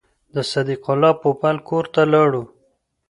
[0.33, 2.43] د صدیق الله پوپل کور ته ولاړو.